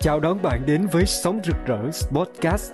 [0.00, 2.72] Chào đón bạn đến với Sống Rực Rỡ Podcast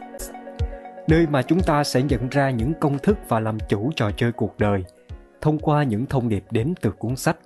[1.08, 4.32] Nơi mà chúng ta sẽ nhận ra những công thức và làm chủ trò chơi
[4.32, 4.84] cuộc đời
[5.40, 7.36] Thông qua những thông điệp đến từ cuốn sách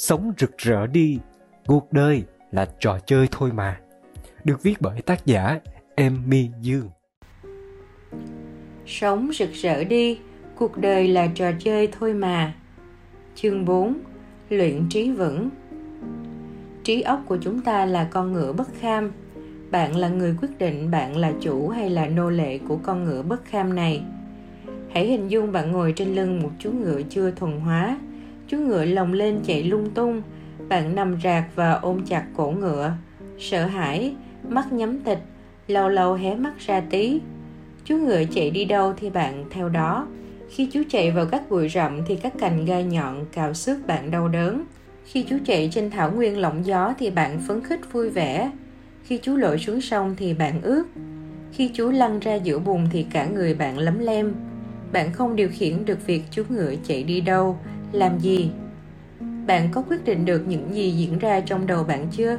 [0.00, 1.18] Sống rực rỡ đi,
[1.66, 3.80] cuộc đời là trò chơi thôi mà.
[4.44, 5.60] Được viết bởi tác giả
[5.94, 6.88] Emmy Dương.
[8.86, 10.18] Sống rực rỡ đi,
[10.56, 12.54] cuộc đời là trò chơi thôi mà.
[13.34, 13.94] Chương 4
[14.48, 15.50] Luyện trí vững.
[16.84, 19.12] Trí óc của chúng ta là con ngựa bất kham
[19.70, 23.22] bạn là người quyết định bạn là chủ hay là nô lệ của con ngựa
[23.22, 24.02] bất kham này.
[24.92, 27.98] Hãy hình dung bạn ngồi trên lưng một chú ngựa chưa thuần hóa.
[28.48, 30.22] Chú ngựa lồng lên chạy lung tung.
[30.68, 32.92] Bạn nằm rạc và ôm chặt cổ ngựa.
[33.38, 34.14] Sợ hãi,
[34.48, 35.18] mắt nhắm tịch,
[35.66, 37.20] lâu lâu hé mắt ra tí.
[37.84, 40.06] Chú ngựa chạy đi đâu thì bạn theo đó.
[40.50, 44.10] Khi chú chạy vào các bụi rậm thì các cành gai nhọn cào xước bạn
[44.10, 44.64] đau đớn.
[45.04, 48.50] Khi chú chạy trên thảo nguyên lộng gió thì bạn phấn khích vui vẻ.
[49.04, 50.84] Khi chú lội xuống sông thì bạn ướt.
[51.52, 54.34] Khi chú lăn ra giữa bùn thì cả người bạn lấm lem.
[54.92, 57.58] Bạn không điều khiển được việc chú ngựa chạy đi đâu,
[57.92, 58.50] làm gì.
[59.46, 62.38] Bạn có quyết định được những gì diễn ra trong đầu bạn chưa?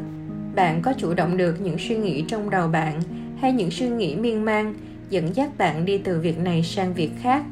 [0.55, 3.01] Bạn có chủ động được những suy nghĩ trong đầu bạn
[3.39, 4.73] hay những suy nghĩ miên man
[5.09, 7.43] dẫn dắt bạn đi từ việc này sang việc khác?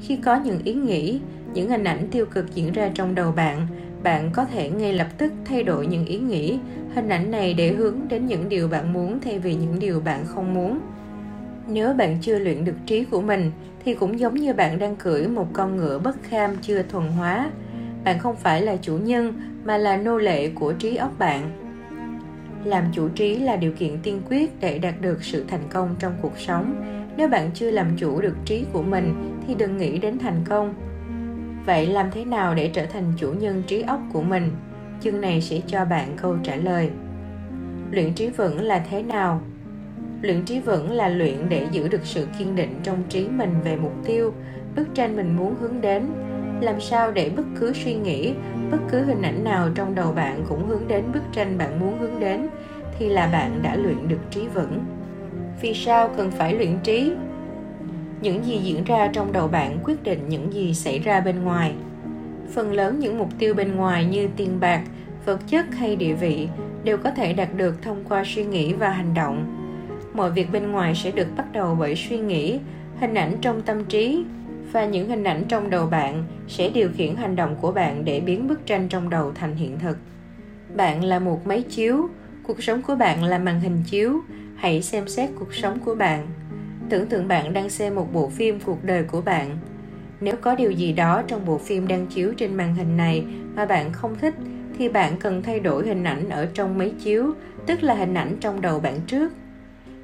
[0.00, 1.20] Khi có những ý nghĩ,
[1.54, 3.66] những hình ảnh tiêu cực diễn ra trong đầu bạn,
[4.04, 6.58] bạn có thể ngay lập tức thay đổi những ý nghĩ,
[6.94, 10.24] hình ảnh này để hướng đến những điều bạn muốn thay vì những điều bạn
[10.26, 10.80] không muốn.
[11.68, 13.50] Nếu bạn chưa luyện được trí của mình,
[13.84, 17.50] thì cũng giống như bạn đang cưỡi một con ngựa bất kham chưa thuần hóa.
[18.04, 19.32] Bạn không phải là chủ nhân,
[19.64, 21.50] mà là nô lệ của trí óc bạn.
[22.64, 26.12] Làm chủ trí là điều kiện tiên quyết để đạt được sự thành công trong
[26.22, 26.82] cuộc sống.
[27.16, 29.14] Nếu bạn chưa làm chủ được trí của mình,
[29.46, 30.74] thì đừng nghĩ đến thành công.
[31.66, 34.50] Vậy làm thế nào để trở thành chủ nhân trí óc của mình?
[35.00, 36.90] Chương này sẽ cho bạn câu trả lời.
[37.90, 39.40] Luyện trí vững là thế nào?
[40.22, 43.76] Luyện trí vững là luyện để giữ được sự kiên định trong trí mình về
[43.76, 44.34] mục tiêu,
[44.76, 46.06] bức tranh mình muốn hướng đến.
[46.60, 48.34] Làm sao để bất cứ suy nghĩ,
[48.70, 51.98] bất cứ hình ảnh nào trong đầu bạn cũng hướng đến bức tranh bạn muốn
[51.98, 52.48] hướng đến
[52.98, 54.84] thì là bạn đã luyện được trí vững.
[55.60, 57.12] Vì sao cần phải luyện trí?
[58.24, 61.74] Những gì diễn ra trong đầu bạn quyết định những gì xảy ra bên ngoài.
[62.52, 64.82] Phần lớn những mục tiêu bên ngoài như tiền bạc,
[65.24, 66.48] vật chất hay địa vị
[66.84, 69.60] đều có thể đạt được thông qua suy nghĩ và hành động.
[70.14, 72.58] Mọi việc bên ngoài sẽ được bắt đầu bởi suy nghĩ,
[73.00, 74.24] hình ảnh trong tâm trí
[74.72, 78.20] và những hình ảnh trong đầu bạn sẽ điều khiển hành động của bạn để
[78.20, 79.98] biến bức tranh trong đầu thành hiện thực.
[80.76, 82.08] Bạn là một máy chiếu,
[82.42, 84.20] cuộc sống của bạn là màn hình chiếu.
[84.56, 86.26] Hãy xem xét cuộc sống của bạn
[86.90, 89.58] tưởng tượng bạn đang xem một bộ phim cuộc đời của bạn.
[90.20, 93.24] Nếu có điều gì đó trong bộ phim đang chiếu trên màn hình này
[93.54, 94.34] mà bạn không thích,
[94.78, 97.32] thì bạn cần thay đổi hình ảnh ở trong máy chiếu,
[97.66, 99.32] tức là hình ảnh trong đầu bạn trước.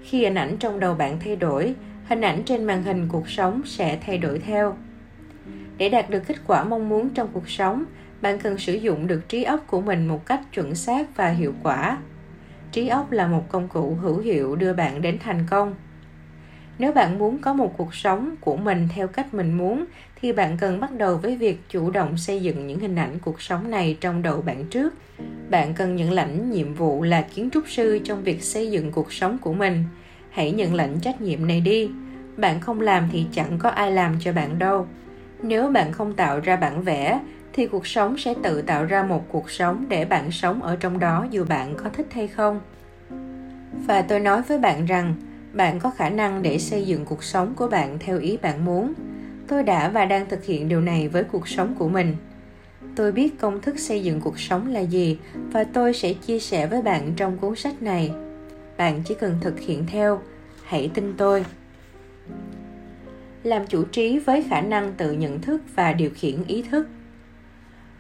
[0.03, 1.75] Khi hình ảnh trong đầu bạn thay đổi,
[2.05, 4.77] hình ảnh trên màn hình cuộc sống sẽ thay đổi theo.
[5.79, 7.85] Để đạt được kết quả mong muốn trong cuộc sống,
[8.23, 11.55] bạn cần sử dụng được trí óc của mình một cách chuẩn xác và hiệu
[11.63, 11.99] quả.
[12.73, 15.75] Trí óc là một công cụ hữu hiệu đưa bạn đến thành công
[16.81, 19.85] nếu bạn muốn có một cuộc sống của mình theo cách mình muốn,
[20.21, 23.43] thì bạn cần bắt đầu với việc chủ động xây dựng những hình ảnh cuộc
[23.43, 24.95] sống này trong đầu bạn trước.
[25.51, 29.13] Bạn cần nhận lãnh nhiệm vụ là kiến trúc sư trong việc xây dựng cuộc
[29.13, 29.85] sống của mình.
[30.31, 31.91] Hãy nhận lãnh trách nhiệm này đi.
[32.37, 34.87] Bạn không làm thì chẳng có ai làm cho bạn đâu.
[35.43, 37.21] Nếu bạn không tạo ra bản vẽ,
[37.53, 40.99] thì cuộc sống sẽ tự tạo ra một cuộc sống để bạn sống ở trong
[40.99, 42.61] đó dù bạn có thích hay không.
[43.87, 45.15] Và tôi nói với bạn rằng
[45.53, 48.93] bạn có khả năng để xây dựng cuộc sống của bạn theo ý bạn muốn.
[49.49, 52.17] Tôi đã và đang thực hiện điều này với cuộc sống của mình.
[52.97, 56.67] Tôi biết công thức xây dựng cuộc sống là gì và tôi sẽ chia sẻ
[56.67, 58.13] với bạn trong cuốn sách này.
[58.77, 60.21] Bạn chỉ cần thực hiện theo.
[60.65, 61.45] Hãy tin tôi.
[63.43, 66.89] Làm chủ trí với khả năng tự nhận thức và điều khiển ý thức.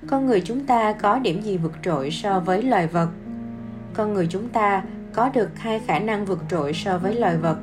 [0.06, 3.09] Con người chúng ta có điểm gì vượt trội so với loài vật?
[3.94, 7.57] Con người chúng ta có được hai khả năng vượt trội so với loài vật,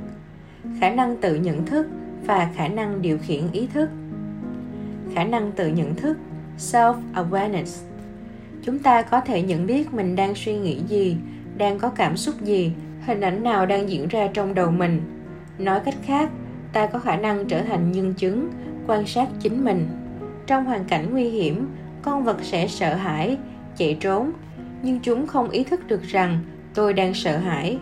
[0.80, 1.88] khả năng tự nhận thức
[2.26, 3.90] và khả năng điều khiển ý thức.
[5.16, 6.18] Khả năng tự nhận thức
[6.58, 7.88] self awareness
[8.68, 11.18] chúng ta có thể nhận biết mình đang suy nghĩ gì,
[11.58, 12.72] đang có cảm xúc gì,
[13.06, 15.02] hình ảnh nào đang diễn ra trong đầu mình.
[15.58, 16.30] Nói cách khác,
[16.74, 18.50] ta có khả năng trở thành nhân chứng,
[18.88, 19.88] quan sát chính mình.
[20.48, 21.68] Trong hoàn cảnh nguy hiểm,
[22.02, 23.38] con vật sẽ sợ hãi,
[23.78, 24.32] chạy trốn,
[24.82, 26.40] nhưng chúng không ý thức được rằng
[26.78, 27.78] tôi đang sợ hãi.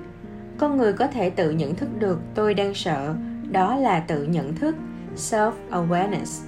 [0.57, 3.15] Con người có thể tự nhận thức được tôi đang sợ,
[3.51, 4.75] đó là tự nhận thức
[5.15, 6.45] self awareness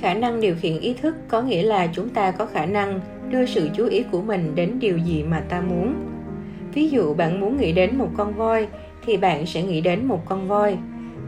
[0.00, 3.00] khả năng điều khiển ý thức có nghĩa là chúng ta có khả năng
[3.30, 5.94] đưa sự chú ý của mình đến điều gì mà ta muốn.
[6.74, 8.68] Ví dụ bạn muốn nghĩ đến một con voi
[9.06, 10.78] thì bạn sẽ nghĩ đến một con voi.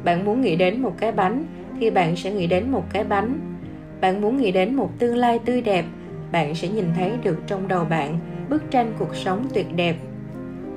[0.04, 1.44] Bạn muốn nghĩ đến một cái bánh
[1.80, 3.40] thì bạn sẽ nghĩ đến một cái bánh.
[4.00, 5.84] Bạn muốn nghĩ đến một tương lai tươi đẹp,
[6.32, 9.96] bạn sẽ nhìn thấy được trong đầu bạn bức tranh cuộc sống tuyệt đẹp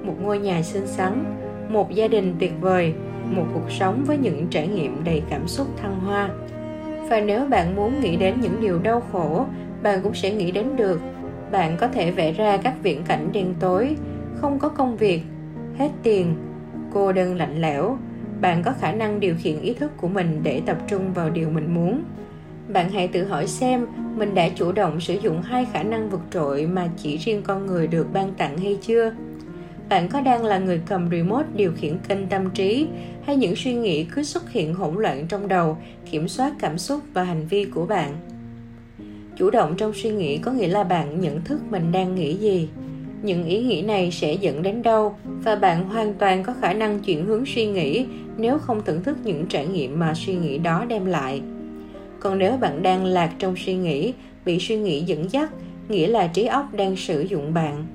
[0.07, 1.23] một ngôi nhà xinh xắn,
[1.69, 2.93] một gia đình tuyệt vời,
[3.31, 6.29] một cuộc sống với những trải nghiệm đầy cảm xúc thăng hoa.
[7.09, 9.45] Và nếu bạn muốn nghĩ đến những điều đau khổ,
[9.83, 11.01] bạn cũng sẽ nghĩ đến được.
[11.51, 13.95] Bạn có thể vẽ ra các viễn cảnh đen tối,
[14.35, 15.21] không có công việc,
[15.77, 16.35] hết tiền,
[16.93, 17.97] cô đơn lạnh lẽo.
[18.41, 21.49] Bạn có khả năng điều khiển ý thức của mình để tập trung vào điều
[21.49, 22.03] mình muốn.
[22.73, 26.21] Bạn hãy tự hỏi xem mình đã chủ động sử dụng hai khả năng vượt
[26.31, 29.11] trội mà chỉ riêng con người được ban tặng hay chưa
[29.89, 32.87] bạn có đang là người cầm remote điều khiển kênh tâm trí
[33.25, 35.77] hay những suy nghĩ cứ xuất hiện hỗn loạn trong đầu,
[36.11, 38.15] kiểm soát cảm xúc và hành vi của bạn?
[39.37, 42.69] Chủ động trong suy nghĩ có nghĩa là bạn nhận thức mình đang nghĩ gì.
[43.21, 46.99] Những ý nghĩ này sẽ dẫn đến đâu và bạn hoàn toàn có khả năng
[46.99, 48.05] chuyển hướng suy nghĩ
[48.37, 51.41] nếu không thưởng thức những trải nghiệm mà suy nghĩ đó đem lại.
[52.19, 54.13] Còn nếu bạn đang lạc trong suy nghĩ,
[54.45, 55.49] bị suy nghĩ dẫn dắt,
[55.89, 57.85] nghĩa là trí óc đang sử dụng bạn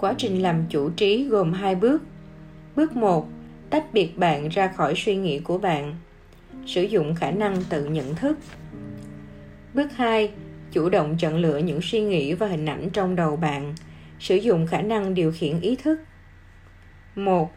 [0.00, 2.02] quá trình làm chủ trí gồm hai bước.
[2.76, 3.28] Bước một,
[3.70, 5.94] tách biệt bạn ra khỏi suy nghĩ của bạn.
[6.66, 8.38] Sử dụng khả năng tự nhận thức.
[9.74, 10.30] Bước 2
[10.72, 13.74] chủ động chọn lựa những suy nghĩ và hình ảnh trong đầu bạn.
[14.20, 16.00] Sử dụng khả năng điều khiển ý thức.
[17.14, 17.52] Một,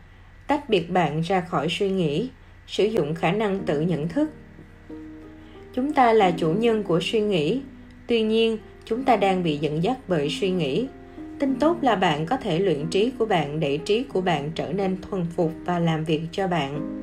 [0.47, 2.29] tách biệt bạn ra khỏi suy nghĩ.
[2.67, 4.29] Sử dụng khả năng tự nhận thức.
[5.73, 7.61] Chúng ta là chủ nhân của suy nghĩ.
[8.07, 10.87] Tuy nhiên, chúng ta đang bị dẫn dắt bởi suy nghĩ
[11.39, 14.73] tin tốt là bạn có thể luyện trí của bạn để trí của bạn trở
[14.73, 16.99] nên thuần phục và làm việc cho bạn.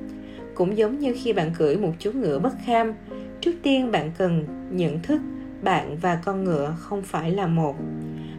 [0.54, 2.94] Cũng giống như khi bạn cưỡi một chú ngựa bất kham,
[3.40, 5.20] trước tiên bạn cần nhận thức
[5.62, 7.76] bạn và con ngựa không phải là một.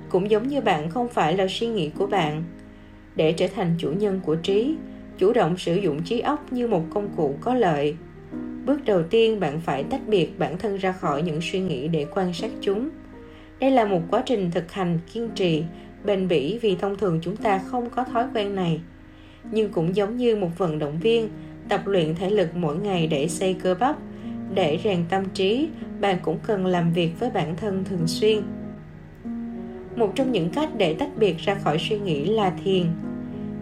[0.09, 2.43] Cũng giống như bạn không phải là suy nghĩ của bạn.
[3.15, 4.75] Để trở thành chủ nhân của trí,
[5.17, 7.95] chủ động sử dụng trí óc như một công cụ có lợi.
[8.65, 12.05] Bước đầu tiên, bạn phải tách biệt bản thân ra khỏi những suy nghĩ để
[12.15, 12.89] quan sát chúng
[13.61, 15.63] đây là một quá trình thực hành kiên trì,
[16.05, 18.81] bền bỉ vì thông thường chúng ta không có thói quen này.
[19.51, 21.29] Nhưng cũng giống như một vận động viên,
[21.69, 23.95] tập luyện thể lực mỗi ngày để xây cơ bắp,
[24.53, 25.69] để rèn tâm trí,
[25.99, 28.41] bạn cũng cần làm việc với bản thân thường xuyên.
[29.95, 32.85] Một trong những cách để tách biệt ra khỏi suy nghĩ là thiền.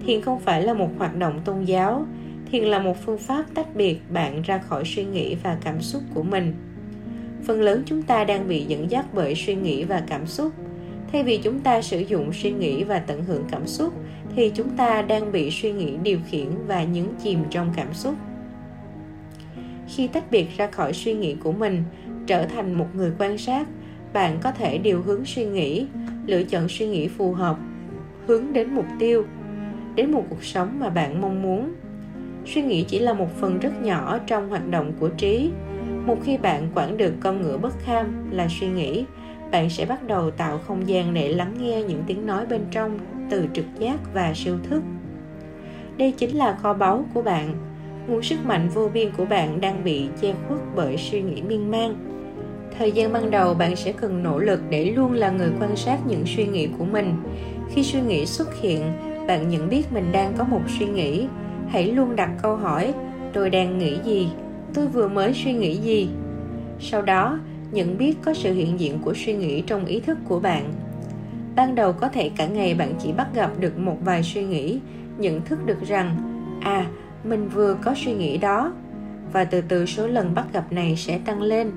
[0.05, 2.05] Thiền không phải là một hoạt động tôn giáo,
[2.51, 6.01] thiền là một phương pháp tách biệt bạn ra khỏi suy nghĩ và cảm xúc
[6.13, 6.53] của mình
[7.43, 10.51] phần lớn chúng ta đang bị dẫn dắt bởi suy nghĩ và cảm xúc.
[11.11, 13.93] Thay vì chúng ta sử dụng suy nghĩ và tận hưởng cảm xúc,
[14.35, 18.15] thì chúng ta đang bị suy nghĩ điều khiển và nhấn chìm trong cảm xúc.
[19.87, 21.83] Khi tách biệt ra khỏi suy nghĩ của mình,
[22.27, 23.67] trở thành một người quan sát,
[24.13, 25.87] bạn có thể điều hướng suy nghĩ,
[26.25, 27.57] lựa chọn suy nghĩ phù hợp,
[28.27, 29.25] hướng đến mục tiêu,
[29.95, 31.73] đến một cuộc sống mà bạn mong muốn.
[32.45, 35.51] Suy nghĩ chỉ là một phần rất nhỏ trong hoạt động của trí
[36.09, 39.05] một khi bạn quản được con ngựa bất kham là suy nghĩ,
[39.51, 42.99] bạn sẽ bắt đầu tạo không gian để lắng nghe những tiếng nói bên trong
[43.29, 44.83] từ trực giác và siêu thức.
[45.97, 47.53] Đây chính là kho báu của bạn.
[48.07, 51.71] Nguồn sức mạnh vô biên của bạn đang bị che khuất bởi suy nghĩ miên
[51.71, 51.95] man.
[52.77, 55.97] Thời gian ban đầu, bạn sẽ cần nỗ lực để luôn là người quan sát
[56.07, 57.13] những suy nghĩ của mình.
[57.69, 58.81] Khi suy nghĩ xuất hiện,
[59.27, 61.27] bạn nhận biết mình đang có một suy nghĩ.
[61.67, 62.93] Hãy luôn đặt câu hỏi,
[63.33, 64.29] tôi đang nghĩ gì?
[64.73, 66.09] Tôi vừa mới suy nghĩ gì?
[66.79, 67.39] Sau đó,
[67.71, 70.73] nhận biết có sự hiện diện của suy nghĩ trong ý thức của bạn.
[71.55, 74.79] Ban đầu có thể cả ngày bạn chỉ bắt gặp được một vài suy nghĩ,
[75.17, 76.17] nhận thức được rằng
[76.61, 76.85] à
[77.23, 78.73] mình vừa có suy nghĩ đó.
[79.33, 81.71] Và từ từ số lần bắt gặp này sẽ tăng lên.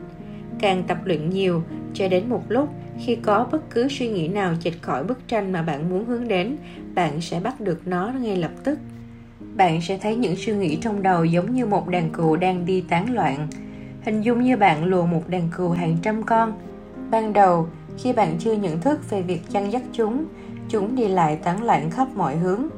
[0.59, 1.63] Càng tập luyện nhiều,
[1.95, 2.69] cho đến một lúc,
[2.99, 6.29] khi có bất cứ suy nghĩ nào chệch khỏi bức tranh mà bạn muốn hướng
[6.29, 6.57] đến,
[6.95, 8.79] bạn sẽ bắt được nó ngay lập tức
[9.55, 12.85] bạn sẽ thấy những suy nghĩ trong đầu giống như một đàn cừu đang đi
[12.89, 13.49] tán loạn.
[14.03, 16.53] Hình dung như bạn lùa một đàn cừu hàng trăm con.
[17.11, 17.69] Ban đầu,
[17.99, 20.25] khi bạn chưa nhận thức về việc chăn dắt chúng
[20.69, 22.69] chúng đi lại tán loạn khắp mọi hướng.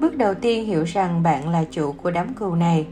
[0.00, 2.86] Bước đầu tiên hiểu rằng bạn là chủ của đám cừu này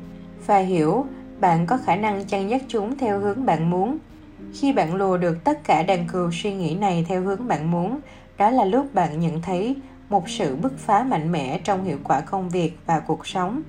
[0.47, 1.07] và hiểu
[1.41, 3.99] bạn có khả năng chăn dắt chúng theo hướng bạn muốn.
[4.53, 8.01] Khi bạn lùa được tất cả đàn cừu suy nghĩ này theo hướng bạn muốn,
[8.39, 9.77] đó là lúc bạn nhận thấy
[10.11, 13.63] một sự bứt phá mạnh mẽ trong hiệu quả công việc và cuộc sống.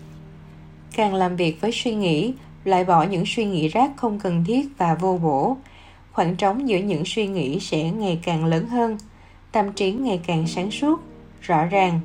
[0.95, 2.33] Càng làm việc với suy nghĩ,
[2.63, 5.57] loại bỏ những suy nghĩ rác không cần thiết và vô bổ.
[6.12, 8.98] Khoảng trống giữa những suy nghĩ sẽ ngày càng lớn hơn,
[9.51, 11.00] tâm trí ngày càng sáng suốt,
[11.41, 12.00] rõ ràng.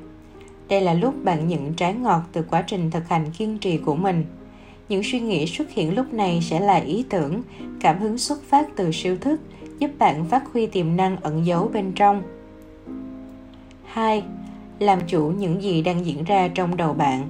[0.68, 3.94] Đây là lúc bạn nhận trái ngọt từ quá trình thực hành kiên trì của
[3.94, 4.24] mình.
[4.88, 7.42] Những suy nghĩ xuất hiện lúc này sẽ là ý tưởng,
[7.80, 9.40] cảm hứng xuất phát từ siêu thức,
[9.78, 12.22] giúp bạn phát huy tiềm năng ẩn giấu bên trong.
[13.96, 14.22] 2.
[14.78, 17.28] làm chủ những gì đang diễn ra trong đầu bạn,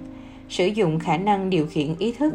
[0.49, 2.35] sử dụng khả năng điều khiển ý thức.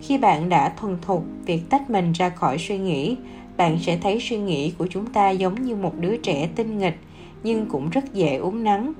[0.00, 3.16] Khi bạn đã thuần thục việc tách mình ra khỏi suy nghĩ,
[3.56, 6.96] bạn sẽ thấy suy nghĩ của chúng ta giống như một đứa trẻ tinh nghịch,
[7.42, 8.92] nhưng cũng rất dễ uống nắng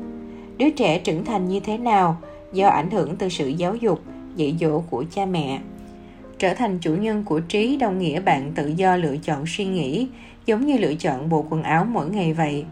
[0.59, 2.17] đứa trẻ trưởng thành như thế nào
[2.53, 4.01] do ảnh hưởng từ sự giáo dục,
[4.37, 5.61] dạy dỗ của cha mẹ.
[6.39, 10.09] Trở thành chủ nhân của trí đồng nghĩa bạn tự do lựa chọn suy nghĩ,
[10.47, 12.65] giống như lựa chọn bộ quần áo mỗi ngày vậy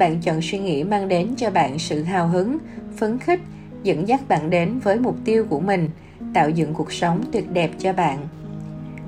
[0.00, 2.58] bạn chọn suy nghĩ mang đến cho bạn sự hào hứng,
[2.96, 3.40] phấn khích,
[3.82, 5.88] dẫn dắt bạn đến với mục tiêu của mình,
[6.34, 8.18] tạo dựng cuộc sống tuyệt đẹp cho bạn.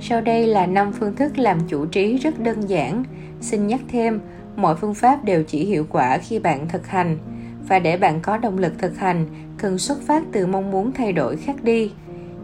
[0.01, 3.05] Sau đây là năm phương thức làm chủ trí rất đơn giản.
[3.41, 4.21] Xin nhắc thêm,
[4.57, 7.19] mọi phương pháp đều chỉ hiệu quả khi bạn thực hành.
[7.69, 9.27] Và để bạn có động lực thực hành,
[9.59, 11.93] cần xuất phát từ mong muốn thay đổi khác đi.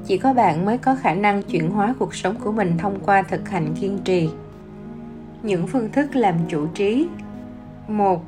[0.07, 3.23] Chỉ có bạn mới có khả năng chuyển hóa cuộc sống của mình thông qua
[3.23, 4.29] thực hành kiên trì.
[5.43, 7.07] Những phương thức làm chủ trí.
[7.89, 8.25] Một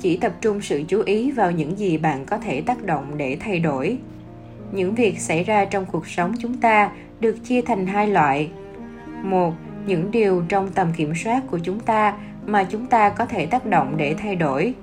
[0.00, 3.36] chỉ tập trung sự chú ý vào những gì bạn có thể tác động để
[3.40, 3.98] thay đổi.
[4.72, 6.90] Những việc xảy ra trong cuộc sống chúng ta
[7.20, 8.50] được chia thành hai loại.
[9.22, 9.54] Một,
[9.86, 12.14] những điều trong tầm kiểm soát của chúng ta
[12.46, 14.74] mà chúng ta có thể tác động để thay đổi.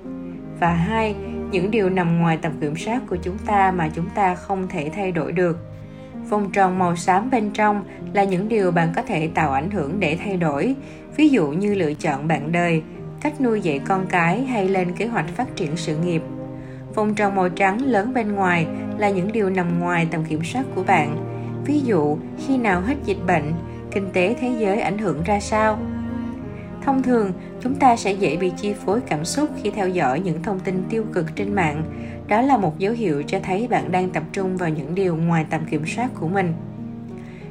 [0.60, 1.14] Và hai,
[1.50, 4.90] những điều nằm ngoài tầm kiểm soát của chúng ta mà chúng ta không thể
[4.94, 5.58] thay đổi được.
[6.28, 10.00] Vòng tròn màu xám bên trong là những điều bạn có thể tạo ảnh hưởng
[10.00, 10.74] để thay đổi.
[11.16, 12.82] Ví dụ như lựa chọn bạn đời
[13.20, 16.22] cách nuôi dạy con cái hay lên kế hoạch phát triển sự nghiệp.
[16.94, 18.66] Vòng tròn màu trắng lớn bên ngoài
[18.98, 21.16] là những điều nằm ngoài tầm kiểm soát của bạn.
[21.64, 23.52] Ví dụ, khi nào hết dịch bệnh,
[23.90, 25.78] kinh tế thế giới ảnh hưởng ra sao?
[26.82, 30.42] Thông thường, chúng ta sẽ dễ bị chi phối cảm xúc khi theo dõi những
[30.42, 31.82] thông tin tiêu cực trên mạng.
[32.28, 35.46] Đó là một dấu hiệu cho thấy bạn đang tập trung vào những điều ngoài
[35.50, 36.52] tầm kiểm soát của mình.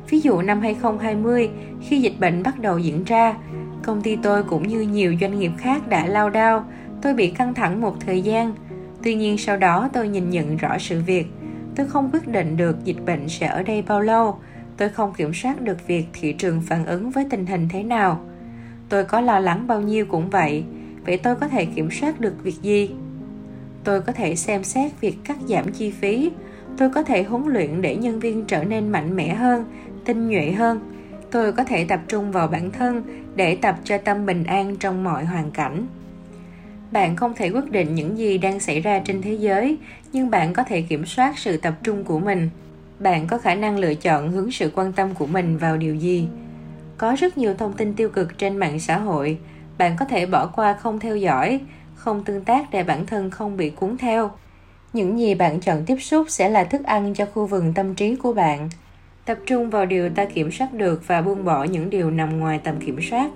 [0.09, 1.49] Ví dụ, năm 2020
[1.81, 3.35] khi dịch bệnh bắt đầu diễn ra
[3.87, 6.65] công ty tôi cũng như nhiều doanh nghiệp khác đã lao đao.
[7.01, 8.53] Tôi bị căng thẳng một thời gian.
[9.03, 11.27] Tuy nhiên sau đó tôi nhìn nhận rõ sự việc.
[11.75, 14.39] Tôi không quyết định được dịch bệnh sẽ ở đây bao lâu.
[14.77, 18.21] Tôi không kiểm soát được việc thị trường phản ứng với tình hình thế nào.
[18.89, 20.63] Tôi có lo lắng bao nhiêu cũng vậy.
[21.05, 22.89] Vậy tôi có thể kiểm soát được việc gì?
[23.83, 26.31] Tôi có thể xem xét việc cắt giảm chi phí.
[26.77, 29.65] Tôi có thể huấn luyện để nhân viên trở nên mạnh mẽ hơn,
[30.05, 30.96] tinh nhuệ hơn
[31.31, 33.03] tôi có thể tập trung vào bản thân
[33.35, 35.87] để tập cho tâm bình an trong mọi hoàn cảnh.
[36.91, 39.77] Bạn không thể quyết định những gì đang xảy ra trên thế giới,
[40.13, 42.49] nhưng bạn có thể kiểm soát sự tập trung của mình.
[42.99, 46.27] Bạn có khả năng lựa chọn hướng sự quan tâm của mình vào điều gì.
[46.97, 49.37] Có rất nhiều thông tin tiêu cực trên mạng xã hội.
[49.77, 51.59] Bạn có thể bỏ qua không theo dõi,
[51.95, 54.31] không tương tác để bản thân không bị cuốn theo.
[54.93, 58.15] Những gì bạn chọn tiếp xúc sẽ là thức ăn cho khu vườn tâm trí
[58.15, 58.69] của bạn
[59.27, 62.59] tập trung vào điều ta kiểm soát được và buông bỏ những điều nằm ngoài
[62.63, 63.31] tầm kiểm soát.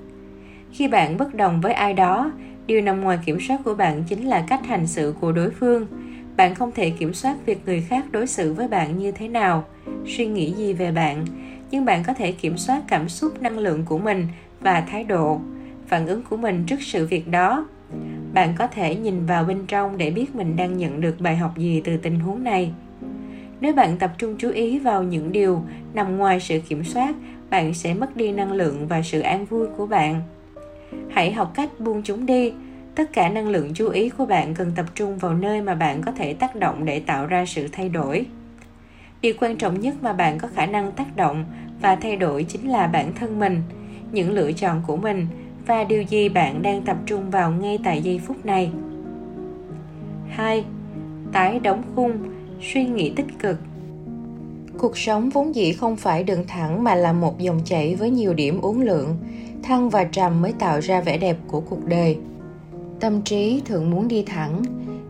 [0.71, 2.31] Khi bạn bất đồng với ai đó,
[2.65, 5.87] điều nằm ngoài kiểm soát của bạn chính là cách hành xử của đối phương.
[6.37, 9.63] Bạn không thể kiểm soát việc người khác đối xử với bạn như thế nào,
[10.07, 11.25] suy nghĩ gì về bạn,
[11.71, 14.27] nhưng bạn có thể kiểm soát cảm xúc, năng lượng của mình
[14.59, 15.41] và thái độ,
[15.87, 17.67] phản ứng của mình trước sự việc đó.
[18.33, 21.57] Bạn có thể nhìn vào bên trong để biết mình đang nhận được bài học
[21.57, 22.71] gì từ tình huống này
[23.61, 25.63] nếu bạn tập trung chú ý vào những điều
[25.93, 27.15] nằm ngoài sự kiểm soát
[27.49, 30.21] bạn sẽ mất đi năng lượng và sự an vui của bạn.
[31.09, 32.53] Hãy học cách buông chúng đi.
[32.95, 36.01] Tất cả năng lượng chú ý của bạn cần tập trung vào nơi mà bạn
[36.01, 38.25] có thể tác động để tạo ra sự thay đổi.
[39.21, 41.45] Điều quan trọng nhất mà bạn có khả năng tác động
[41.81, 43.61] và thay đổi chính là bản thân mình
[44.11, 45.27] những lựa chọn của mình
[45.67, 48.71] và điều gì bạn đang tập trung vào ngay tại giây phút này.
[50.29, 50.65] 2.
[51.31, 52.17] Tái đóng khung,
[52.61, 53.57] suy nghĩ tích cực
[54.77, 58.33] Cuộc sống vốn dĩ không phải đường thẳng mà là một dòng chảy với nhiều
[58.33, 59.17] điểm uốn lượn,
[59.63, 62.17] thăng và trầm mới tạo ra vẻ đẹp của cuộc đời.
[62.99, 64.63] Tâm trí thường muốn đi thẳng,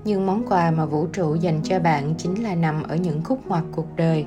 [0.05, 3.47] nhưng món quà mà vũ trụ dành cho bạn chính là nằm ở những khúc
[3.47, 4.25] ngoặt cuộc đời.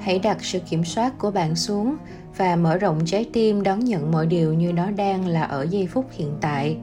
[0.00, 1.96] Hãy đặt sự kiểm soát của bạn xuống
[2.36, 5.86] và mở rộng trái tim đón nhận mọi điều như nó đang là ở giây
[5.86, 6.76] phút hiện tại.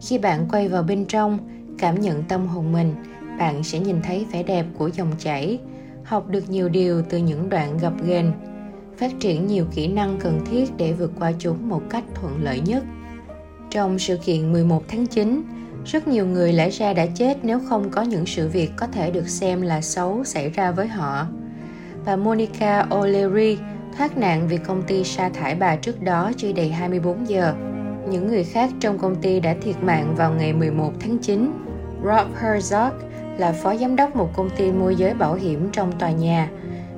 [0.00, 1.38] Khi bạn quay vào bên trong,
[1.78, 2.94] cảm nhận tâm hồn mình,
[3.38, 5.58] bạn sẽ nhìn thấy vẻ đẹp của dòng chảy,
[6.04, 8.32] học được nhiều điều từ những đoạn gập ghềnh,
[8.96, 12.60] phát triển nhiều kỹ năng cần thiết để vượt qua chúng một cách thuận lợi
[12.60, 12.84] nhất.
[13.70, 15.42] Trong sự kiện 11 tháng 9,
[15.84, 19.10] rất nhiều người lẽ ra đã chết nếu không có những sự việc có thể
[19.10, 21.26] được xem là xấu xảy ra với họ.
[22.04, 23.56] Và Monica O'Leary
[23.96, 27.54] thoát nạn vì công ty sa thải bà trước đó chưa đầy 24 giờ.
[28.10, 31.52] Những người khác trong công ty đã thiệt mạng vào ngày 11 tháng 9.
[32.04, 32.90] Rob Herzog
[33.38, 36.50] là phó giám đốc một công ty môi giới bảo hiểm trong tòa nhà.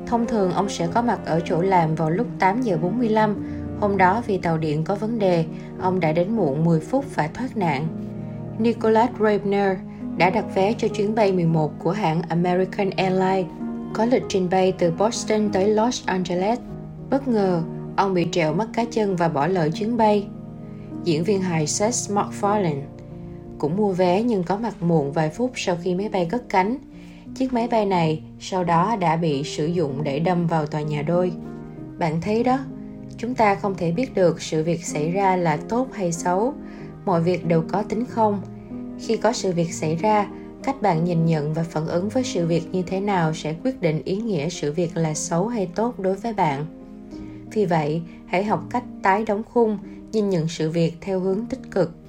[0.07, 3.47] Thông thường ông sẽ có mặt ở chỗ làm vào lúc 8 giờ 45.
[3.81, 5.45] Hôm đó vì tàu điện có vấn đề,
[5.81, 7.87] ông đã đến muộn 10 phút và thoát nạn.
[8.59, 9.79] Nicholas Rabner
[10.17, 13.47] đã đặt vé cho chuyến bay 11 của hãng American Airlines
[13.95, 16.59] có lịch trình bay từ Boston tới Los Angeles.
[17.11, 17.63] Bất ngờ,
[17.97, 20.29] ông bị trẹo mất cá chân và bỏ lỡ chuyến bay.
[21.05, 22.81] Diễn viên hài Seth MacFarlane
[23.61, 26.79] cũng mua vé nhưng có mặt muộn vài phút sau khi máy bay cất cánh.
[27.35, 31.03] Chiếc máy bay này sau đó đã bị sử dụng để đâm vào tòa nhà
[31.03, 31.33] đôi.
[31.99, 32.59] Bạn thấy đó,
[33.17, 36.55] chúng ta không thể biết được sự việc xảy ra là tốt hay xấu.
[37.05, 38.43] Mọi việc đều có tính không.
[38.99, 40.29] Khi có sự việc xảy ra,
[40.63, 43.81] cách bạn nhìn nhận và phản ứng với sự việc như thế nào sẽ quyết
[43.81, 46.67] định ý nghĩa sự việc là xấu hay tốt đối với bạn
[47.53, 49.79] vì vậy hãy học cách tái đóng khung
[50.13, 52.00] nhìn nhận sự việc theo hướng tích cực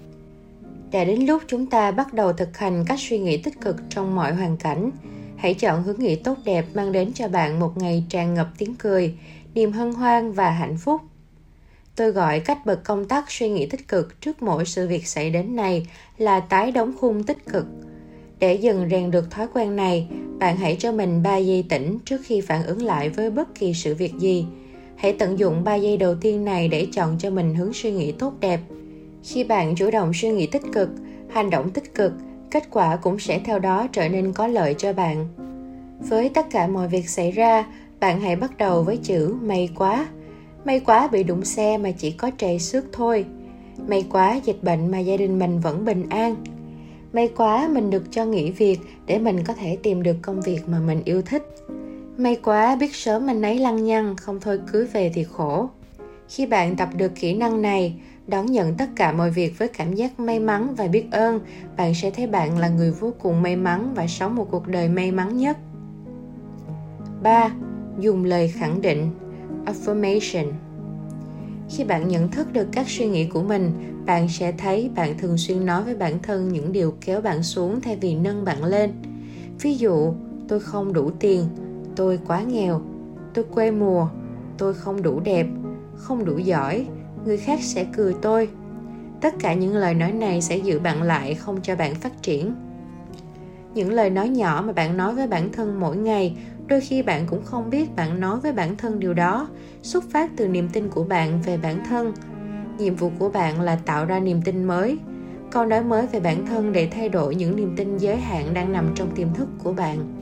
[0.92, 4.16] đã đến lúc chúng ta bắt đầu thực hành cách suy nghĩ tích cực trong
[4.16, 4.92] mọi hoàn cảnh
[5.38, 8.76] hãy chọn hướng nghĩ tốt đẹp mang đến cho bạn một ngày tràn ngập tiếng
[8.76, 9.18] cười
[9.54, 11.02] niềm hân hoan và hạnh phúc
[11.96, 15.30] tôi gọi cách bật công tắc suy nghĩ tích cực trước mỗi sự việc xảy
[15.30, 17.66] đến này là tái đóng khung tích cực
[18.42, 20.08] để dần rèn được thói quen này,
[20.40, 23.74] bạn hãy cho mình 3 giây tĩnh trước khi phản ứng lại với bất kỳ
[23.74, 24.46] sự việc gì.
[24.96, 28.12] Hãy tận dụng 3 giây đầu tiên này để chọn cho mình hướng suy nghĩ
[28.12, 28.60] tốt đẹp.
[29.24, 30.90] Khi bạn chủ động suy nghĩ tích cực,
[31.30, 32.14] hành động tích cực,
[32.52, 35.28] kết quả cũng sẽ theo đó trở nên có lợi cho bạn.
[36.00, 37.66] Với tất cả mọi việc xảy ra,
[38.00, 40.08] bạn hãy bắt đầu với chữ may quá.
[40.66, 43.26] May quá bị đụng xe mà chỉ có trầy xước thôi.
[43.88, 46.36] May quá dịch bệnh mà gia đình mình vẫn bình an
[47.14, 50.60] May quá mình được cho nghỉ việc để mình có thể tìm được công việc
[50.68, 51.44] mà mình yêu thích.
[52.18, 55.70] May quá biết sớm mình ấy lăng nhăng, không thôi cưới về thì khổ.
[56.30, 58.02] Khi bạn tập được kỹ năng này,
[58.32, 61.40] đón nhận tất cả mọi việc với cảm giác may mắn và biết ơn,
[61.78, 64.90] bạn sẽ thấy bạn là người vô cùng may mắn và sống một cuộc đời
[64.90, 65.58] may mắn nhất.
[67.24, 67.50] 3.
[68.00, 69.10] Dùng lời khẳng định
[69.66, 70.52] Affirmation
[71.70, 73.72] khi bạn nhận thức được các suy nghĩ của mình
[74.06, 77.82] bạn sẽ thấy bạn thường xuyên nói với bản thân những điều kéo bạn xuống
[77.82, 78.92] thay vì nâng bạn lên
[79.62, 80.14] ví dụ
[80.48, 81.46] tôi không đủ tiền
[81.96, 82.82] tôi quá nghèo
[83.34, 84.08] tôi quê mùa
[84.58, 85.48] tôi không đủ đẹp
[85.96, 86.88] không đủ giỏi
[87.26, 88.50] người khác sẽ cười tôi.
[89.22, 92.56] Tất cả những lời nói này sẽ giữ bạn lại, không cho bạn phát triển.
[93.74, 97.26] Những lời nói nhỏ mà bạn nói với bản thân mỗi ngày, đôi khi bạn
[97.28, 99.50] cũng không biết bạn nói với bản thân điều đó.
[99.82, 102.14] Xuất phát từ niềm tin của bạn về bản thân.
[102.78, 104.98] Nhiệm vụ của bạn là tạo ra niềm tin mới.
[105.52, 108.74] Câu nói mới về bản thân để thay đổi những niềm tin giới hạn đang
[108.74, 110.21] nằm trong tiềm thức của bạn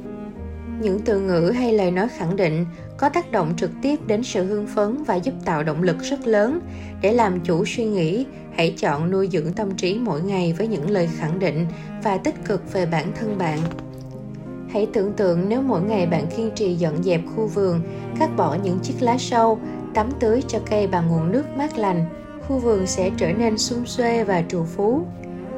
[0.82, 2.66] những từ ngữ hay lời nói khẳng định
[2.98, 6.28] có tác động trực tiếp đến sự hưng phấn và giúp tạo động lực rất
[6.28, 6.60] lớn
[7.02, 10.90] để làm chủ suy nghĩ hãy chọn nuôi dưỡng tâm trí mỗi ngày với những
[10.90, 11.66] lời khẳng định
[12.04, 13.60] và tích cực về bản thân bạn
[14.74, 17.82] Hãy tưởng tượng nếu mỗi ngày bạn kiên trì dọn dẹp khu vườn,
[18.20, 19.60] cắt bỏ những chiếc lá sâu,
[19.94, 22.06] tắm tưới cho cây bằng nguồn nước mát lành,
[22.48, 25.02] khu vườn sẽ trở nên xung xuê và trù phú.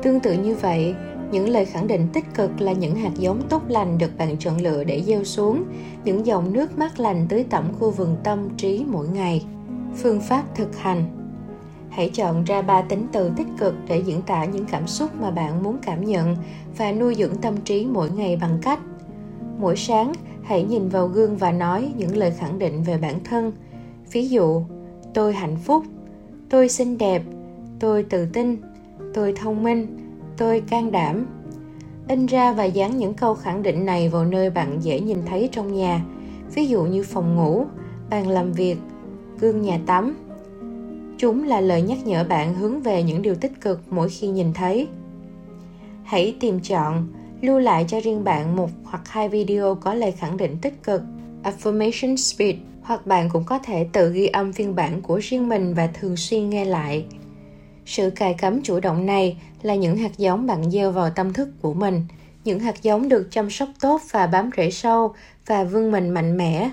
[0.03, 0.95] Tương tự như vậy,
[1.31, 4.61] những lời khẳng định tích cực là những hạt giống tốt lành được bạn chọn
[4.61, 5.63] lựa để gieo xuống,
[6.03, 9.45] những dòng nước mát lành tưới tẩm khu vườn tâm trí mỗi ngày.
[9.95, 11.03] Phương pháp thực hành.
[11.89, 15.31] Hãy chọn ra ba tính từ tích cực để diễn tả những cảm xúc mà
[15.31, 16.35] bạn muốn cảm nhận
[16.77, 18.79] và nuôi dưỡng tâm trí mỗi ngày bằng cách.
[19.57, 20.13] Mỗi sáng
[20.43, 23.51] hãy nhìn vào gương và nói những lời khẳng định về bản thân.
[24.11, 24.63] Ví dụ
[25.13, 25.83] tôi hạnh phúc.
[26.49, 27.23] Tôi xinh đẹp.
[27.79, 28.57] Tôi tự tin.
[29.13, 30.00] Tôi thông minh
[30.41, 31.25] tôi can đảm.
[32.07, 35.49] In ra và dán những câu khẳng định này vào nơi bạn dễ nhìn thấy
[35.51, 36.05] trong nhà.
[36.55, 37.65] Ví dụ như phòng ngủ,
[38.09, 38.77] bàn làm việc,
[39.39, 40.17] gương nhà tắm.
[41.17, 44.53] Chúng là lời nhắc nhở bạn hướng về những điều tích cực mỗi khi nhìn
[44.53, 44.87] thấy.
[46.03, 47.07] Hãy tìm chọn,
[47.41, 51.01] lưu lại cho riêng bạn một hoặc hai video có lời khẳng định tích cực,
[51.43, 55.73] affirmation speech, hoặc bạn cũng có thể tự ghi âm phiên bản của riêng mình
[55.73, 57.05] và thường xuyên nghe lại.
[57.85, 61.49] Sự cài cắm chủ động này là những hạt giống bạn gieo vào tâm thức
[61.61, 62.03] của mình.
[62.43, 65.13] Những hạt giống được chăm sóc tốt và bám rễ sâu
[65.45, 66.71] và vươn mình mạnh mẽ.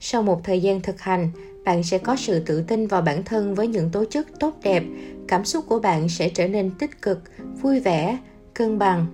[0.00, 1.30] Sau một thời gian thực hành
[1.64, 4.84] bạn sẽ có sự tự tin vào bản thân với những tố chất tốt đẹp.
[5.28, 7.22] Cảm xúc của bạn sẽ trở nên tích cực
[7.60, 8.18] vui vẻ
[8.54, 9.06] cân bằng.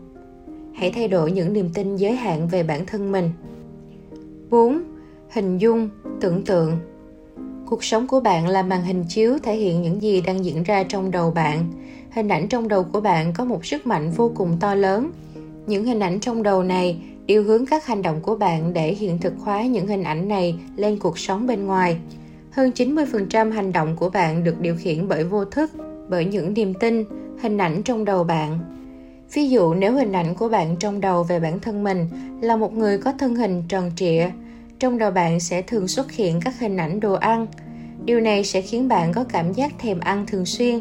[0.75, 3.31] Hãy thay đổi những niềm tin giới hạn về bản thân mình.
[4.51, 4.83] 4.
[5.31, 5.89] Hình dung,
[6.21, 6.79] tưởng tượng.
[7.67, 10.83] Cuộc sống của bạn là màn hình chiếu thể hiện những gì đang diễn ra
[10.83, 11.65] trong đầu bạn.
[12.11, 15.11] Hình ảnh trong đầu của bạn có một sức mạnh vô cùng to lớn.
[15.67, 19.19] Những hình ảnh trong đầu này điều hướng các hành động của bạn để hiện
[19.19, 21.97] thực hóa những hình ảnh này lên cuộc sống bên ngoài.
[22.51, 25.71] Hơn 90% hành động của bạn được điều khiển bởi vô thức,
[26.09, 27.05] bởi những niềm tin,
[27.43, 28.59] hình ảnh trong đầu bạn
[29.33, 32.07] Ví dụ nếu hình ảnh của bạn trong đầu về bản thân mình
[32.41, 34.31] là một người có thân hình tròn trịa,
[34.79, 37.47] trong đầu bạn sẽ thường xuất hiện các hình ảnh đồ ăn.
[38.05, 40.81] Điều này sẽ khiến bạn có cảm giác thèm ăn thường xuyên.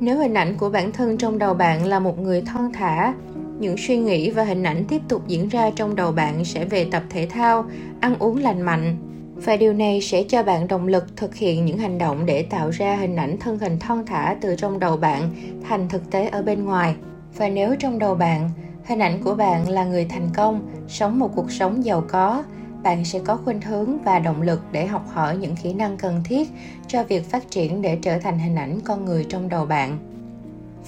[0.00, 3.14] Nếu hình ảnh của bản thân trong đầu bạn là một người thon thả,
[3.60, 6.84] những suy nghĩ và hình ảnh tiếp tục diễn ra trong đầu bạn sẽ về
[6.90, 7.64] tập thể thao
[8.00, 8.96] ăn uống lành mạnh
[9.34, 12.70] và điều này sẽ cho bạn động lực thực hiện những hành động để tạo
[12.70, 15.30] ra hình ảnh thân hình thon thả từ trong đầu bạn
[15.68, 16.94] thành thực tế ở bên ngoài
[17.36, 18.50] và nếu trong đầu bạn
[18.84, 22.44] hình ảnh của bạn là người thành công sống một cuộc sống giàu có
[22.82, 26.20] bạn sẽ có khuynh hướng và động lực để học hỏi những kỹ năng cần
[26.24, 26.48] thiết
[26.86, 29.98] cho việc phát triển để trở thành hình ảnh con người trong đầu bạn.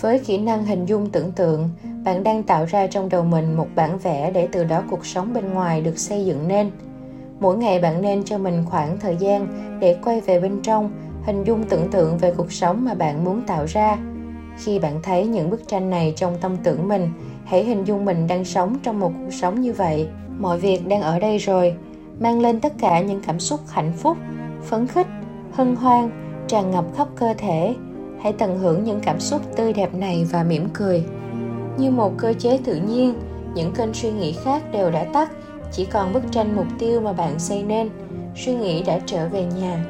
[0.01, 1.71] Với kỹ năng hình dung tưởng tượng,
[2.05, 5.35] bạn đang tạo ra trong đầu mình một bản vẽ để từ đó cuộc sống
[5.35, 6.71] bên ngoài được xây dựng nên.
[7.41, 9.47] Mỗi ngày bạn nên cho mình khoảng thời gian
[9.81, 10.91] để quay về bên trong,
[11.25, 13.99] hình dung tưởng tượng về cuộc sống mà bạn muốn tạo ra.
[14.59, 17.09] Khi bạn thấy những bức tranh này trong tâm tưởng mình,
[17.45, 21.03] hãy hình dung mình đang sống trong một cuộc sống như vậy mọi việc đang
[21.03, 21.75] ở đây rồi,
[22.21, 24.17] mang lên tất cả những cảm xúc hạnh phúc,
[24.63, 25.07] phấn khích,
[25.53, 26.11] hân hoan,
[26.49, 27.75] tràn ngập khắp cơ thể.
[28.21, 31.05] Hãy tận hưởng những cảm xúc tươi đẹp này và mỉm cười.
[31.79, 33.15] Như một cơ chế tự nhiên,
[33.55, 35.33] những kênh suy nghĩ khác đều đã tắt,
[35.73, 37.91] chỉ còn bức tranh mục tiêu mà bạn xây nên.
[38.37, 39.85] Suy nghĩ đã trở về nhà.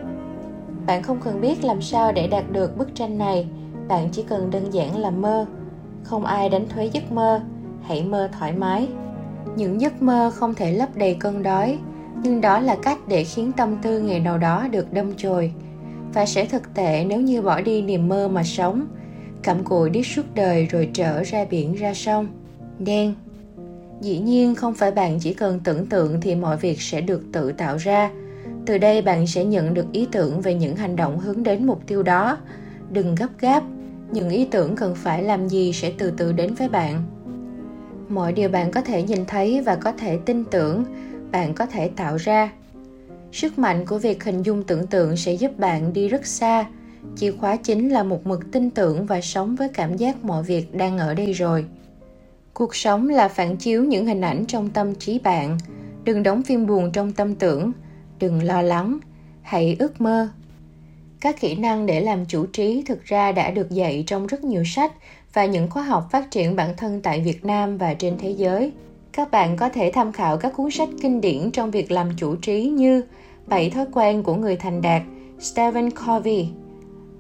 [0.87, 3.47] Bạn không cần biết làm sao để đạt được bức tranh này,
[3.89, 5.47] bạn chỉ cần đơn giản là mơ.
[6.05, 7.41] Không ai đánh thuế giấc mơ,
[7.83, 8.89] hãy mơ thoải mái
[9.57, 11.79] những giấc mơ không thể lấp đầy cơn đói,
[12.23, 15.53] nhưng đó là cách để khiến tâm tư ngày nào đó được đâm chồi.
[16.15, 18.87] Và sẽ thực tệ nếu như bỏ đi niềm mơ mà sống.
[19.43, 22.27] Cặm cụi đi suốt đời rồi trở ra biển ra sông.
[22.79, 23.15] Đen.
[24.01, 27.53] Dĩ nhiên không phải bạn chỉ cần tưởng tượng thì mọi việc sẽ được tự
[27.53, 28.11] tạo ra.
[28.67, 31.87] Từ đây bạn sẽ nhận được ý tưởng về những hành động hướng đến mục
[31.87, 32.39] tiêu đó.
[32.91, 33.63] Đừng gấp gáp,
[34.13, 37.05] những ý tưởng cần phải làm gì sẽ từ từ đến với bạn
[38.09, 40.85] mọi điều bạn có thể nhìn thấy và có thể tin tưởng,
[41.31, 42.53] bạn có thể tạo ra.
[43.33, 46.67] Sức mạnh của việc hình dung tưởng tượng sẽ giúp bạn đi rất xa.
[47.17, 50.75] Chìa khóa chính là một mực tin tưởng và sống với cảm giác mọi việc
[50.75, 51.65] đang ở đây rồi.
[52.55, 55.59] Cuộc sống là phản chiếu những hình ảnh trong tâm trí bạn.
[56.05, 57.73] Đừng đóng phim buồn trong tâm tưởng.
[58.19, 58.99] Đừng lo lắng.
[59.43, 60.29] Hãy ước mơ.
[61.21, 64.63] Các kỹ năng để làm chủ trí thực ra đã được dạy trong rất nhiều
[64.65, 64.93] sách
[65.33, 68.73] và những khóa học phát triển bản thân tại Việt Nam và trên thế giới.
[69.13, 72.37] Các bạn có thể tham khảo các cuốn sách kinh điển trong việc làm chủ
[72.37, 73.03] trí như
[73.47, 75.03] Bảy thói quen của người thành đạt,
[75.39, 76.49] Stephen Covey,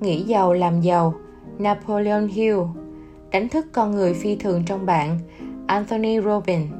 [0.01, 1.14] Nghĩ giàu làm giàu,
[1.59, 2.59] Napoleon Hill,
[3.31, 5.18] Đánh thức con người phi thường trong bạn,
[5.66, 6.70] Anthony Robbins.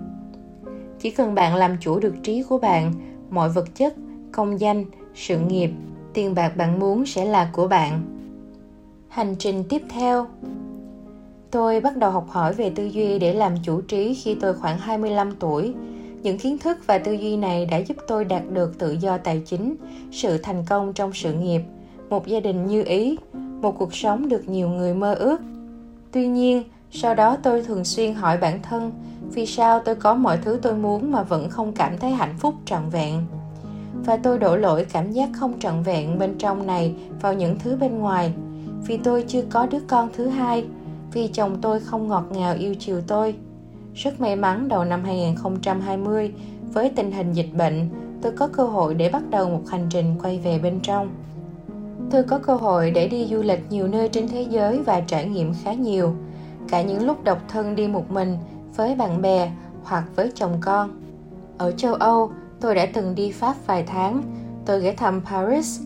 [1.01, 2.93] Chỉ cần bạn làm chủ được trí của bạn,
[3.31, 3.95] mọi vật chất,
[4.33, 5.71] công danh, sự nghiệp,
[6.15, 8.03] tiền bạc bạn muốn sẽ là của bạn.
[9.09, 10.27] Hành trình tiếp theo
[11.53, 14.79] Tôi bắt đầu học hỏi về tư duy để làm chủ trí khi tôi khoảng
[14.79, 15.75] 25 tuổi.
[16.23, 19.43] Những kiến thức và tư duy này đã giúp tôi đạt được tự do tài
[19.47, 19.77] chính,
[20.13, 21.63] sự thành công trong sự nghiệp,
[22.11, 23.17] một gia đình như ý,
[23.61, 25.41] một cuộc sống được nhiều người mơ ước.
[26.13, 28.93] Tuy nhiên, sau đó tôi thường xuyên hỏi bản thân
[29.35, 32.55] vì sao tôi có mọi thứ tôi muốn mà vẫn không cảm thấy hạnh phúc
[32.65, 33.23] trọn vẹn
[34.05, 37.77] và tôi đổ lỗi cảm giác không trọn vẹn bên trong này vào những thứ
[37.77, 38.33] bên ngoài
[38.87, 40.65] vì tôi chưa có đứa con thứ hai
[41.13, 43.35] vì chồng tôi không ngọt ngào yêu chiều tôi.
[43.95, 46.35] Rất may mắn đầu năm 2020,
[46.73, 47.89] với tình hình dịch bệnh,
[48.23, 51.09] tôi có cơ hội để bắt đầu một hành trình quay về bên trong.
[52.11, 55.29] Tôi có cơ hội để đi du lịch nhiều nơi trên thế giới và trải
[55.29, 56.15] nghiệm khá nhiều,
[56.69, 58.37] cả những lúc độc thân đi một mình
[58.77, 59.53] với bạn bè
[59.85, 60.91] hoặc với chồng con.
[61.59, 64.23] Ở châu Âu, tôi đã từng đi Pháp vài tháng.
[64.67, 65.81] Tôi ghé thăm Paris,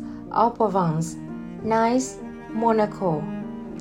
[0.57, 1.07] Provence,
[1.63, 2.07] Nice,
[2.53, 3.13] Monaco,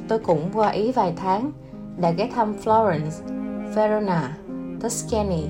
[0.08, 1.52] tôi cũng qua Ý vài tháng,
[1.98, 3.36] đã ghé thăm Florence,
[3.76, 4.38] Verona,
[4.82, 5.44] Tuscany,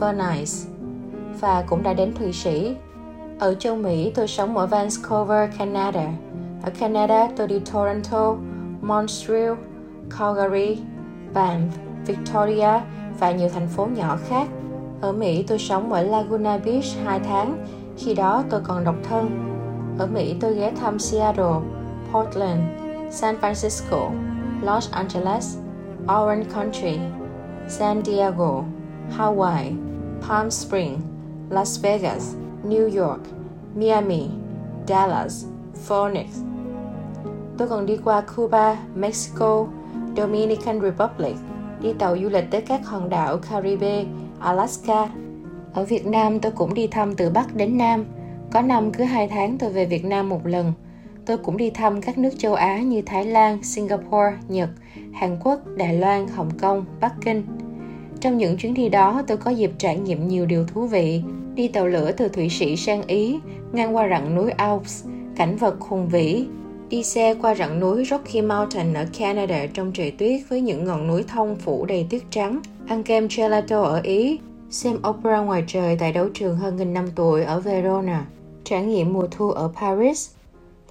[0.00, 0.52] Venice
[1.40, 2.76] và cũng đã đến Thụy Sĩ.
[3.38, 6.06] Ở châu Mỹ, tôi sống ở Vancouver, Canada.
[6.62, 8.36] Ở Canada, tôi đi Toronto,
[8.80, 9.52] Montreal,
[10.18, 10.78] Calgary,
[11.34, 11.68] Banff,
[12.06, 12.80] Victoria
[13.18, 14.48] và nhiều thành phố nhỏ khác.
[15.00, 19.30] Ở Mỹ, tôi sống ở Laguna Beach 2 tháng, khi đó tôi còn độc thân.
[19.98, 21.60] Ở Mỹ, tôi ghé thăm Seattle,
[22.12, 22.60] Portland,
[23.10, 24.12] San Francisco,
[24.62, 25.58] Los Angeles,
[26.08, 27.00] Orange County,
[27.68, 28.64] San Diego,
[29.10, 29.76] Hawaii,
[30.20, 31.02] Palm Springs,
[31.50, 33.20] Las Vegas, New York,
[33.74, 34.30] Miami,
[34.86, 36.40] Dallas, Phoenix.
[37.58, 39.66] Tôi còn đi qua Cuba, Mexico,
[40.16, 41.36] Dominican Republic,
[41.80, 44.04] đi tàu du lịch tới các hòn đảo Caribe,
[44.40, 45.08] Alaska.
[45.74, 48.04] Ở Việt Nam tôi cũng đi thăm từ Bắc đến Nam.
[48.52, 50.72] Có năm cứ hai tháng tôi về Việt Nam một lần–
[51.26, 54.70] tôi cũng đi thăm các nước châu Á như Thái Lan, Singapore, Nhật,
[55.12, 57.42] Hàn Quốc, Đài Loan, Hồng Kông, Bắc Kinh.
[58.20, 61.22] Trong những chuyến đi đó, tôi có dịp trải nghiệm nhiều điều thú vị,
[61.54, 63.38] đi tàu lửa từ Thụy Sĩ sang Ý,
[63.72, 65.04] ngang qua rặng núi Alps,
[65.36, 66.46] cảnh vật hùng vĩ,
[66.88, 71.06] đi xe qua rặng núi Rocky Mountain ở Canada trong trời tuyết với những ngọn
[71.06, 74.38] núi thông phủ đầy tuyết trắng, ăn kem gelato ở Ý,
[74.70, 78.26] xem opera ngoài trời tại đấu trường hơn nghìn năm tuổi ở Verona,
[78.64, 80.30] trải nghiệm mùa thu ở Paris,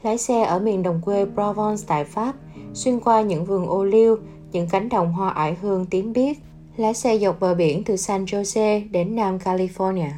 [0.03, 2.35] lái xe ở miền đồng quê Provence tại Pháp,
[2.73, 4.17] xuyên qua những vườn ô liu,
[4.51, 6.37] những cánh đồng hoa ải hương tím biếc,
[6.77, 10.09] lái xe dọc bờ biển từ San Jose đến Nam California,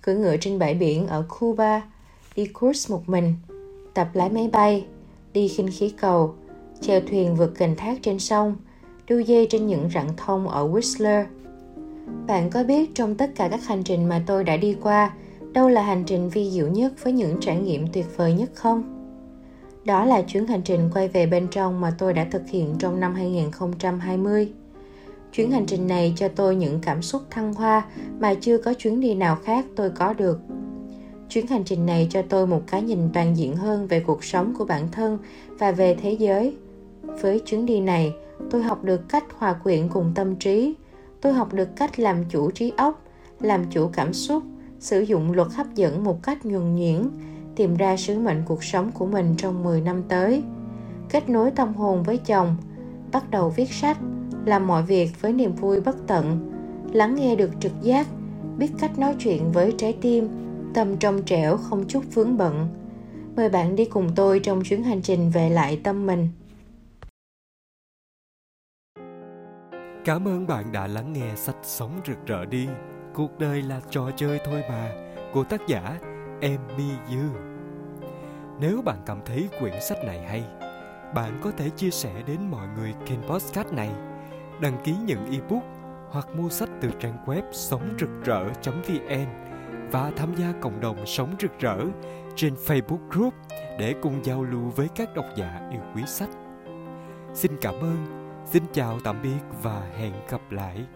[0.00, 1.82] cưỡi ngựa trên bãi biển ở Cuba,
[2.36, 3.34] đi cruise một mình,
[3.94, 4.84] tập lái máy bay,
[5.32, 6.34] đi khinh khí cầu,
[6.80, 8.56] chèo thuyền vượt kềnh thác trên sông,
[9.08, 11.24] đu dây trên những rặng thông ở Whistler.
[12.26, 15.12] Bạn có biết trong tất cả các hành trình mà tôi đã đi qua,
[15.52, 19.01] đâu là hành trình vi diệu nhất với những trải nghiệm tuyệt vời nhất không?
[19.84, 23.00] Đó là chuyến hành trình quay về bên trong mà tôi đã thực hiện trong
[23.00, 24.52] năm 2020.
[25.32, 27.82] Chuyến hành trình này cho tôi những cảm xúc thăng hoa
[28.20, 30.40] mà chưa có chuyến đi nào khác tôi có được.
[31.28, 34.54] Chuyến hành trình này cho tôi một cái nhìn toàn diện hơn về cuộc sống
[34.58, 35.18] của bản thân
[35.48, 36.56] và về thế giới.
[37.02, 38.14] Với chuyến đi này,
[38.50, 40.74] tôi học được cách hòa quyện cùng tâm trí.
[41.20, 43.02] Tôi học được cách làm chủ trí óc,
[43.40, 44.42] làm chủ cảm xúc,
[44.80, 47.08] sử dụng luật hấp dẫn một cách nhuần nhuyễn,
[47.56, 50.42] tìm ra sứ mệnh cuộc sống của mình trong 10 năm tới.
[51.08, 52.56] Kết nối tâm hồn với chồng,
[53.12, 53.98] bắt đầu viết sách,
[54.44, 56.52] làm mọi việc với niềm vui bất tận,
[56.92, 58.06] lắng nghe được trực giác,
[58.58, 60.28] biết cách nói chuyện với trái tim,
[60.74, 62.68] tâm trong trẻo không chút vướng bận.
[63.36, 66.28] Mời bạn đi cùng tôi trong chuyến hành trình về lại tâm mình.
[70.04, 72.66] Cảm ơn bạn đã lắng nghe sách Sống rực rỡ đi.
[73.14, 74.92] Cuộc đời là trò chơi thôi mà
[75.32, 75.98] của tác giả
[76.42, 77.28] Emmy Dư.
[78.60, 80.44] Nếu bạn cảm thấy quyển sách này hay,
[81.14, 83.90] bạn có thể chia sẻ đến mọi người kênh podcast này,
[84.60, 85.62] đăng ký nhận ebook
[86.10, 89.26] hoặc mua sách từ trang web sống rực rỡ.vn
[89.90, 91.78] và tham gia cộng đồng sống rực rỡ
[92.36, 93.34] trên Facebook group
[93.78, 96.30] để cùng giao lưu với các độc giả yêu quý sách.
[97.34, 100.86] Xin cảm ơn, xin chào tạm biệt và hẹn gặp lại.